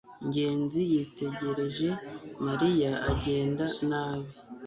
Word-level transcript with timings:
ngenzi 0.27 0.79
yitegereje 0.91 1.89
mariya 2.45 2.93
agenda 3.11 3.65
nabi 3.89 4.29